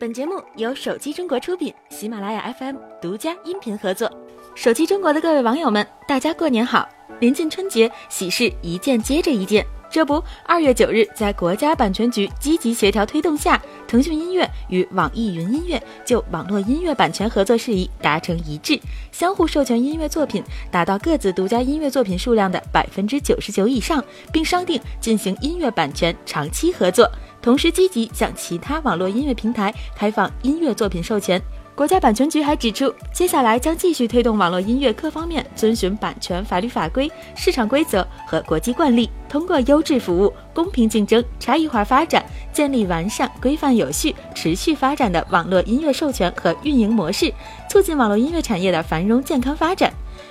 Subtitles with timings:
[0.00, 4.10] 本节目由手机中国出品，喜马拉雅 FM 独家音频合作。
[4.54, 6.88] 手机中国的各位网友们，大家过年好！
[7.18, 9.62] 临近春节，喜事一件接着一件。
[9.90, 18.80] 这不，二月九日，在国家版权局积极协调推动下，腾讯音乐与网易云音乐就网络音乐版权合作事宜达成一致，
[19.12, 27.06] 相互授权音乐作品达到各自独家音乐作品数量的百分之九十九以上，并商定进行音乐版权长期合作，
[27.42, 31.40] 同时积极向其他网络音乐平台开放音乐作品授权。
[31.74, 47.32] 国家版权局还指出，接下来将继续推动网络音乐各方面遵循版权法律法规、市场规则和国际惯例，通过优质服务、公平竞争、差异化发展，建立完善、规范有序、持续发展的网络音乐授权和运营模式，
[47.70, 49.90] 促进网络音乐产业的繁荣健康发展。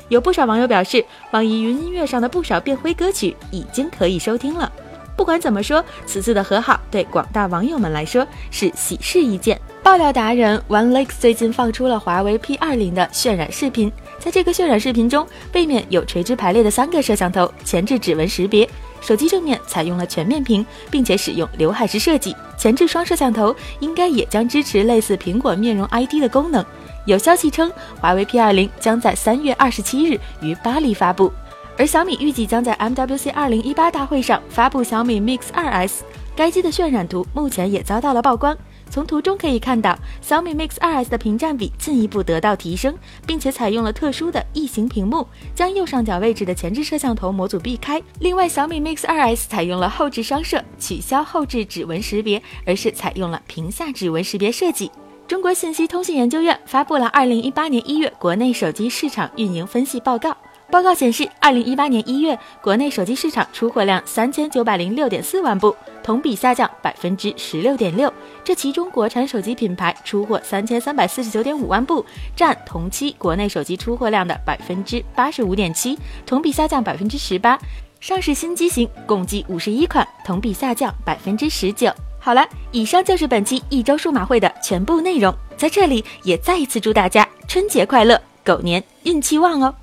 [0.09, 4.71] 有不少网友表示，网易云音乐上的不少变灰歌曲已经可以收听了。
[5.19, 9.59] 不管怎么说，此次的和好对广大网友们来说是喜事一件。
[9.83, 18.65] 爆料达人 One Lake 最近放出了华为 P 二零的渲染视频，在这个渲染视频中，背面有垂直排列的三个摄像头，前置指纹识别；
[19.01, 26.65] 手机正面采用了全面屏，并且使用刘海式设计，前置双摄像头应该也将支持类似苹果面容 ID 的功能。
[27.05, 31.33] 有消息称，华为 P 二零将在三月二十七日于巴黎发布，
[31.79, 36.03] 而小米预计将在 MWC 二零一八大会上发布小米 Mix 二 S，
[36.35, 38.55] 该机的渲染图目前也遭到了曝光。
[38.89, 42.93] 从图中可以看到，小米 Mix 2S 的屏占比进一步得到提升，
[43.25, 48.01] 并且采用了特殊的异形屏幕，将右上角位置的前置摄像头模组避开。
[48.19, 54.91] 另外，小米 Mix 2S 采用了后置双摄，取消后置指纹识别，而是采用了屏下指纹识别设计。
[55.29, 60.35] 中国信息通信研究院发布了二零一八年一月国内手机市场运营分析报告。
[60.71, 68.11] 报告显示，二零一八年一月国内手机市场出货量三千九百零六点四万部，同比下降百分之十六点六。
[68.43, 72.05] 这其中，国产手机品牌出货三千三百四十九点五万部，
[72.35, 77.57] 占同期国内手机出货量的百分之八十五点七，同比下降百分之十八。
[77.99, 81.91] 上市新机型共计五十一款，同比下降百分之十九。
[82.19, 85.33] 好了，以上就是本期一周数码会的全部内容。
[85.57, 89.73] 在这里，也再一次祝大家春节快乐，狗年运气旺哦！